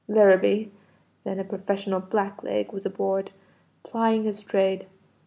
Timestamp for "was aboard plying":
2.73-4.23